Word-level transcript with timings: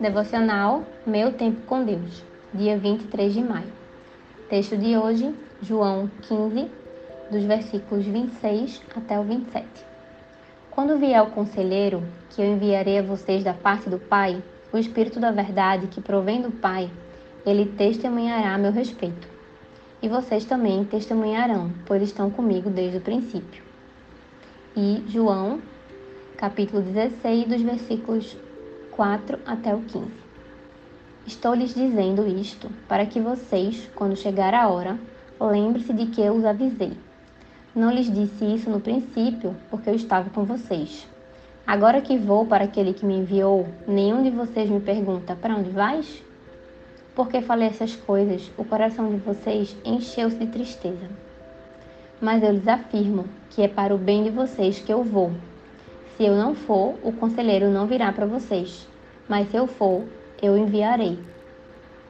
Devocional 0.00 0.86
Meu 1.06 1.30
Tempo 1.30 1.60
com 1.66 1.84
Deus, 1.84 2.24
dia 2.54 2.78
23 2.78 3.34
de 3.34 3.42
maio. 3.42 3.70
Texto 4.48 4.74
de 4.74 4.96
hoje, 4.96 5.34
João 5.60 6.10
15, 6.22 6.70
dos 7.30 7.44
versículos 7.44 8.06
26 8.06 8.80
até 8.96 9.20
o 9.20 9.24
27. 9.24 9.66
Quando 10.70 10.96
vier 10.96 11.22
o 11.22 11.32
conselheiro, 11.32 12.02
que 12.30 12.40
eu 12.40 12.46
enviarei 12.46 13.00
a 13.00 13.02
vocês 13.02 13.44
da 13.44 13.52
parte 13.52 13.90
do 13.90 13.98
Pai, 13.98 14.42
o 14.72 14.78
Espírito 14.78 15.20
da 15.20 15.30
Verdade 15.30 15.86
que 15.88 16.00
provém 16.00 16.40
do 16.40 16.50
Pai, 16.50 16.90
ele 17.44 17.66
testemunhará 17.66 18.54
a 18.54 18.58
meu 18.58 18.72
respeito. 18.72 19.28
E 20.00 20.08
vocês 20.08 20.46
também 20.46 20.82
testemunharão, 20.82 21.70
pois 21.84 22.00
estão 22.02 22.30
comigo 22.30 22.70
desde 22.70 22.96
o 22.96 23.02
princípio. 23.02 23.62
E 24.74 25.04
João 25.08 25.60
capítulo 26.38 26.80
16, 26.80 27.48
dos 27.48 27.60
versículos 27.60 28.34
4 29.00 29.38
até 29.46 29.74
o 29.74 29.80
15. 29.80 30.12
Estou 31.26 31.54
lhes 31.54 31.74
dizendo 31.74 32.28
isto 32.28 32.68
para 32.86 33.06
que 33.06 33.18
vocês, 33.18 33.88
quando 33.94 34.14
chegar 34.14 34.52
a 34.52 34.68
hora, 34.68 34.98
lembre-se 35.40 35.94
de 35.94 36.04
que 36.04 36.20
eu 36.20 36.34
os 36.34 36.44
avisei. 36.44 36.92
Não 37.74 37.90
lhes 37.90 38.12
disse 38.12 38.44
isso 38.44 38.68
no 38.68 38.78
princípio, 38.78 39.56
porque 39.70 39.88
eu 39.88 39.94
estava 39.94 40.28
com 40.28 40.44
vocês. 40.44 41.08
Agora 41.66 42.02
que 42.02 42.18
vou 42.18 42.44
para 42.44 42.64
aquele 42.64 42.92
que 42.92 43.06
me 43.06 43.16
enviou, 43.16 43.66
nenhum 43.88 44.22
de 44.22 44.28
vocês 44.28 44.68
me 44.68 44.80
pergunta: 44.80 45.34
Para 45.34 45.56
onde 45.56 45.70
vais? 45.70 46.22
Porque 47.14 47.40
falei 47.40 47.68
essas 47.68 47.96
coisas, 47.96 48.52
o 48.58 48.66
coração 48.66 49.08
de 49.08 49.16
vocês 49.16 49.74
encheu-se 49.82 50.36
de 50.36 50.46
tristeza. 50.48 51.08
Mas 52.20 52.42
eu 52.42 52.52
lhes 52.52 52.68
afirmo 52.68 53.24
que 53.48 53.62
é 53.62 53.68
para 53.68 53.94
o 53.94 53.98
bem 53.98 54.24
de 54.24 54.28
vocês 54.28 54.78
que 54.78 54.92
eu 54.92 55.02
vou. 55.02 55.32
Se 56.20 56.26
eu 56.26 56.36
não 56.36 56.54
for, 56.54 56.96
o 57.02 57.12
conselheiro 57.12 57.70
não 57.70 57.86
virá 57.86 58.12
para 58.12 58.26
vocês, 58.26 58.86
mas 59.30 59.48
se 59.48 59.56
eu 59.56 59.68
for, 59.68 60.02
eu 60.42 60.58
enviarei. 60.58 61.16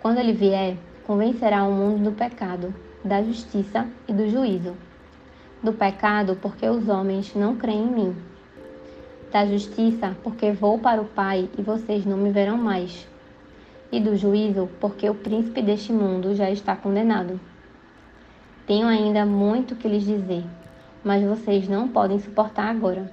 Quando 0.00 0.16
ele 0.16 0.32
vier, 0.32 0.78
convencerá 1.06 1.64
o 1.64 1.70
mundo 1.70 2.04
do 2.04 2.12
pecado, 2.12 2.74
da 3.04 3.22
justiça 3.22 3.86
e 4.08 4.12
do 4.14 4.26
juízo. 4.26 4.74
Do 5.62 5.70
pecado, 5.70 6.38
porque 6.40 6.66
os 6.66 6.88
homens 6.88 7.34
não 7.34 7.56
creem 7.56 7.82
em 7.82 7.90
mim. 7.90 8.16
Da 9.30 9.44
justiça, 9.44 10.16
porque 10.22 10.50
vou 10.50 10.78
para 10.78 11.02
o 11.02 11.04
Pai 11.04 11.46
e 11.58 11.60
vocês 11.60 12.06
não 12.06 12.16
me 12.16 12.30
verão 12.30 12.56
mais. 12.56 13.06
E 13.92 14.00
do 14.00 14.16
juízo, 14.16 14.70
porque 14.80 15.10
o 15.10 15.14
príncipe 15.14 15.60
deste 15.60 15.92
mundo 15.92 16.34
já 16.34 16.50
está 16.50 16.74
condenado. 16.74 17.38
Tenho 18.66 18.86
ainda 18.86 19.26
muito 19.26 19.76
que 19.76 19.88
lhes 19.88 20.06
dizer, 20.06 20.44
mas 21.04 21.22
vocês 21.22 21.68
não 21.68 21.86
podem 21.86 22.18
suportar 22.18 22.70
agora. 22.70 23.12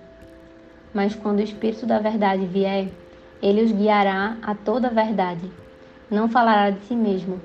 Mas 0.94 1.14
quando 1.14 1.40
o 1.40 1.44
Espírito 1.44 1.86
da 1.86 2.00
Verdade 2.00 2.46
vier, 2.46 2.88
ele 3.42 3.64
os 3.64 3.72
guiará 3.72 4.38
a 4.42 4.56
toda 4.56 4.88
a 4.88 4.92
verdade. 4.92 5.52
Não 6.10 6.30
falará 6.30 6.70
de 6.70 6.80
si 6.86 6.96
mesmo, 6.96 7.42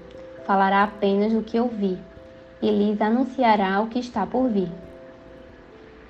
falará 0.47 0.85
apenas 0.85 1.33
do 1.33 1.43
que 1.43 1.59
ouvi, 1.59 1.99
e 2.61 2.71
lhes 2.71 3.01
anunciará 3.01 3.81
o 3.81 3.89
que 3.89 3.99
está 3.99 4.25
por 4.27 4.49
vir. 4.49 4.71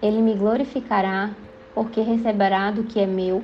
Ele 0.02 0.20
me 0.20 0.34
glorificará, 0.34 1.30
porque 1.74 2.00
receberá 2.00 2.70
do 2.70 2.84
que 2.84 3.00
é 3.00 3.06
meu 3.06 3.42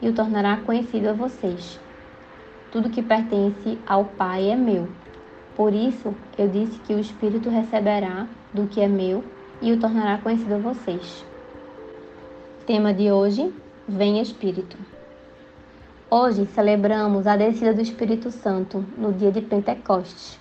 e 0.00 0.08
o 0.08 0.14
tornará 0.14 0.58
conhecido 0.58 1.08
a 1.08 1.12
vocês. 1.12 1.80
Tudo 2.70 2.90
que 2.90 3.02
pertence 3.02 3.78
ao 3.86 4.04
Pai 4.04 4.50
é 4.50 4.56
meu. 4.56 4.88
Por 5.56 5.72
isso 5.72 6.14
eu 6.36 6.48
disse 6.48 6.78
que 6.80 6.94
o 6.94 6.98
Espírito 6.98 7.48
receberá 7.48 8.26
do 8.52 8.66
que 8.66 8.80
é 8.80 8.88
meu 8.88 9.24
e 9.62 9.72
o 9.72 9.78
tornará 9.78 10.18
conhecido 10.18 10.54
a 10.54 10.58
vocês. 10.58 11.24
Tema 12.66 12.92
de 12.92 13.10
hoje: 13.10 13.52
Vem 13.88 14.20
Espírito. 14.20 14.93
Hoje 16.16 16.46
celebramos 16.46 17.26
a 17.26 17.36
descida 17.36 17.74
do 17.74 17.82
Espírito 17.82 18.30
Santo 18.30 18.84
no 18.96 19.12
dia 19.12 19.32
de 19.32 19.40
Pentecostes, 19.40 20.38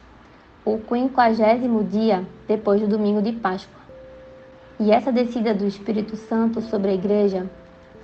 o 0.63 0.77
quinquagésimo 0.77 1.83
dia 1.83 2.23
depois 2.47 2.79
do 2.79 2.87
domingo 2.87 3.23
de 3.23 3.31
Páscoa. 3.31 3.81
E 4.79 4.91
essa 4.91 5.11
descida 5.11 5.51
do 5.51 5.65
Espírito 5.65 6.15
Santo 6.15 6.61
sobre 6.61 6.91
a 6.91 6.93
igreja 6.93 7.49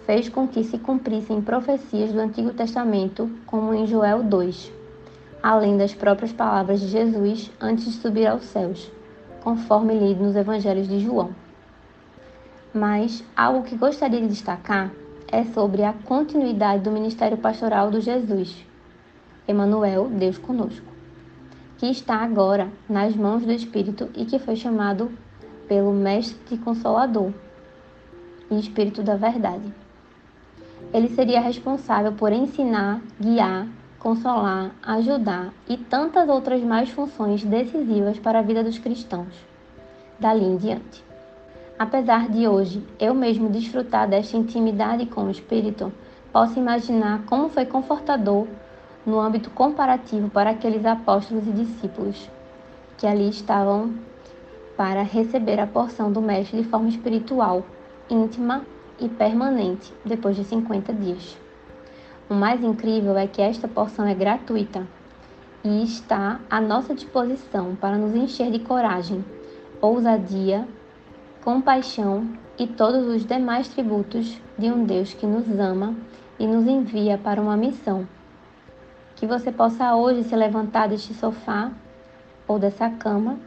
fez 0.08 0.28
com 0.28 0.48
que 0.48 0.64
se 0.64 0.80
cumprissem 0.80 1.44
profecias 1.44 2.12
do 2.12 2.20
Antigo 2.20 2.54
Testamento, 2.54 3.30
como 3.46 3.72
em 3.72 3.86
Joel 3.86 4.24
2, 4.24 4.74
além 5.44 5.78
das 5.78 5.94
próprias 5.94 6.34
palavras 6.34 6.80
de 6.80 6.88
Jesus 6.88 7.52
antes 7.62 7.86
de 7.86 7.92
subir 7.92 8.26
aos 8.26 8.46
céus, 8.46 8.92
conforme 9.44 9.94
lido 9.94 10.24
nos 10.24 10.36
evangelhos 10.36 10.88
de 10.88 11.02
João 11.02 11.36
mas 12.74 13.24
algo 13.36 13.64
que 13.64 13.76
gostaria 13.76 14.22
de 14.22 14.28
destacar 14.28 14.92
é 15.32 15.44
sobre 15.46 15.84
a 15.84 15.94
continuidade 15.94 16.84
do 16.84 16.92
ministério 16.92 17.38
pastoral 17.38 17.92
do 17.92 18.02
Jesus, 18.02 18.66
Emmanuel, 19.48 20.10
Deus 20.10 20.38
conosco, 20.38 20.86
que 21.78 21.88
está 21.88 22.16
agora 22.16 22.70
nas 22.88 23.16
mãos 23.16 23.46
do 23.46 23.52
Espírito 23.52 24.10
e 24.16 24.26
que 24.26 24.40
foi 24.40 24.56
chamado 24.56 25.12
pelo 25.68 25.94
Mestre 25.94 26.58
Consolador 26.58 27.32
e 28.50 28.60
Espírito 28.60 29.04
da 29.04 29.16
Verdade. 29.16 29.74
Ele 30.94 31.10
seria 31.10 31.40
responsável 31.40 32.14
por 32.14 32.32
ensinar, 32.32 33.02
guiar, 33.20 33.68
consolar, 34.00 34.72
ajudar 34.82 35.54
e 35.68 35.78
tantas 35.78 36.28
outras 36.28 36.64
mais 36.64 36.90
funções 36.90 37.44
decisivas 37.44 38.18
para 38.18 38.40
a 38.40 38.42
vida 38.42 38.64
dos 38.64 38.80
cristãos, 38.80 39.34
dali 40.20 40.46
em 40.46 40.58
diante. 40.58 41.04
Apesar 41.80 42.28
de 42.28 42.46
hoje 42.46 42.86
eu 43.00 43.14
mesmo 43.14 43.48
desfrutar 43.48 44.06
desta 44.06 44.36
intimidade 44.36 45.06
com 45.06 45.24
o 45.24 45.32
Espírito, 45.32 45.94
posso 46.30 46.60
imaginar 46.60 47.24
como 47.26 47.48
foi 47.48 47.66
confortador 47.66 48.48
no 49.06 49.18
âmbito 49.18 49.50
comparativo 49.52 50.30
para 50.30 50.50
aqueles 50.50 50.86
apóstolos 50.86 51.48
e 51.48 51.52
discípulos 51.52 52.30
que 52.98 53.08
ali 53.08 53.30
estavam 53.30 53.94
para 54.76 55.04
receber 55.04 55.58
a 55.58 55.66
porção 55.66 56.12
do 56.12 56.22
Mestre 56.22 56.62
de 56.62 56.68
forma 56.68 56.90
espiritual, 56.90 57.64
íntima 58.10 58.66
e 59.00 59.08
permanente 59.08 59.94
depois 60.04 60.36
de 60.36 60.44
50 60.44 60.92
dias. 60.92 61.38
O 62.30 62.34
mais 62.34 62.62
incrível 62.62 63.18
é 63.18 63.26
que 63.26 63.42
esta 63.42 63.70
porção 63.70 64.06
é 64.06 64.14
gratuita 64.14 64.86
e 65.64 65.82
está 65.82 66.42
à 66.50 66.60
nossa 66.60 66.94
disposição 66.94 67.74
para 67.78 67.98
nos 67.98 68.14
encher 68.14 68.52
de 68.52 68.60
coragem, 68.60 69.24
ousadia 69.80 70.68
compaixão 71.44 72.28
e 72.58 72.68
todos 72.68 73.08
os 73.08 73.26
demais 73.26 73.68
tributos 73.70 74.38
de 74.58 74.68
um 74.68 74.84
Deus 74.84 75.14
que 75.14 75.26
nos 75.26 75.48
ama 75.58 75.96
e 76.38 76.46
nos 76.46 76.68
envia 76.68 77.18
para 77.18 77.42
uma 77.42 77.56
missão. 77.56 78.08
Que 79.16 79.26
você 79.26 79.52
possa 79.52 79.96
hoje 79.96 80.24
se 80.24 80.36
levantar 80.36 80.88
deste 80.88 81.14
sofá 81.14 81.72
ou 82.48 82.60
dessa 82.60 82.90
cama 82.90 83.38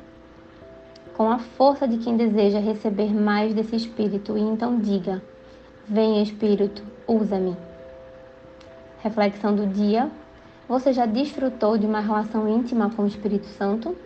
com 1.16 1.30
a 1.30 1.38
força 1.38 1.86
de 1.86 1.98
quem 1.98 2.16
deseja 2.16 2.58
receber 2.58 3.12
mais 3.12 3.54
desse 3.54 3.76
Espírito 3.76 4.36
e 4.36 4.41
então 4.41 4.78
diga: 4.78 5.22
Venha 5.86 6.22
Espírito, 6.22 6.82
usa-me. 7.06 7.56
Reflexão 9.00 9.54
do 9.54 9.66
dia: 9.66 10.10
Você 10.69 10.92
já 10.92 11.06
desfrutou 11.06 11.76
de 11.76 11.86
uma 11.86 12.00
relação 12.00 12.48
íntima 12.48 12.91
com 12.91 13.03
o 13.03 13.06
Espírito 13.06 13.47
Santo? 13.47 13.97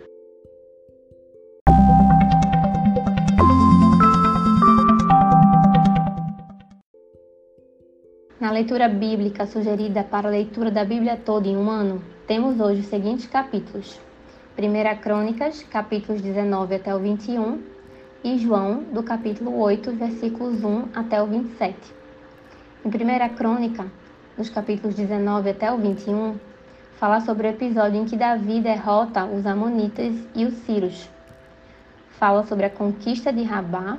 Na 8.39 8.51
leitura 8.51 8.87
bíblica 8.87 9.47
sugerida 9.47 10.03
para 10.03 10.27
a 10.27 10.31
leitura 10.31 10.69
da 10.69 10.85
Bíblia 10.85 11.17
toda 11.17 11.47
em 11.47 11.57
um 11.57 11.71
ano, 11.71 12.03
temos 12.27 12.59
hoje 12.59 12.81
os 12.81 12.85
seguintes 12.85 13.25
capítulos: 13.25 13.99
1 14.55 15.01
Crônicas, 15.01 15.63
capítulos 15.63 16.21
19 16.21 16.75
até 16.75 16.93
o 16.93 16.99
21, 16.99 17.59
e 18.23 18.37
João, 18.37 18.83
do 18.93 19.01
capítulo 19.01 19.59
8, 19.59 19.91
versículos 19.93 20.63
1 20.63 20.89
até 20.93 21.19
o 21.19 21.25
27. 21.25 21.75
Em 22.85 22.89
1 22.89 23.35
Crônica, 23.35 23.87
dos 24.37 24.51
capítulos 24.51 24.95
19 24.95 25.49
até 25.49 25.71
o 25.71 25.77
21, 25.79 26.35
fala 26.99 27.19
sobre 27.21 27.47
o 27.47 27.49
episódio 27.49 27.99
em 27.99 28.05
que 28.05 28.15
Davi 28.15 28.61
derrota 28.61 29.25
os 29.25 29.47
Amonitas 29.47 30.13
e 30.35 30.45
os 30.45 30.53
Círios. 30.57 31.09
Fala 32.19 32.43
sobre 32.43 32.67
a 32.67 32.69
conquista 32.69 33.33
de 33.33 33.41
Rabá 33.41 33.97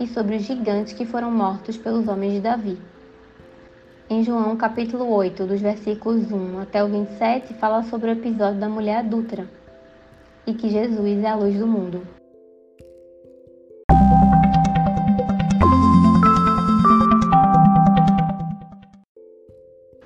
e 0.00 0.06
sobre 0.06 0.36
os 0.36 0.44
gigantes 0.44 0.94
que 0.94 1.04
foram 1.04 1.30
mortos 1.30 1.76
pelos 1.76 2.08
homens 2.08 2.32
de 2.32 2.40
Davi. 2.40 2.95
Em 4.08 4.22
João 4.22 4.56
capítulo 4.56 5.12
8, 5.12 5.44
dos 5.46 5.60
versículos 5.60 6.30
1 6.30 6.60
até 6.60 6.82
o 6.82 6.86
27, 6.86 7.54
fala 7.54 7.82
sobre 7.82 8.08
o 8.08 8.12
episódio 8.12 8.60
da 8.60 8.68
mulher 8.68 8.98
adúltera 8.98 9.50
e 10.46 10.54
que 10.54 10.68
Jesus 10.68 11.24
é 11.24 11.26
a 11.26 11.34
luz 11.34 11.58
do 11.58 11.66
mundo. 11.66 12.06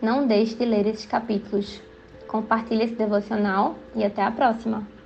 Não 0.00 0.26
deixe 0.26 0.54
de 0.54 0.64
ler 0.64 0.86
esses 0.86 1.04
capítulos. 1.04 1.82
Compartilhe 2.26 2.84
esse 2.84 2.94
devocional 2.94 3.74
e 3.94 4.02
até 4.02 4.22
a 4.22 4.30
próxima! 4.30 4.99